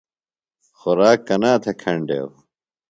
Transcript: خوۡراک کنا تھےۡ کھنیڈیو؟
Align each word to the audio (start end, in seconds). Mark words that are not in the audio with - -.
خوۡراک 0.77 1.19
کنا 1.27 1.51
تھےۡ 1.63 1.77
کھنیڈیو؟ 1.81 2.25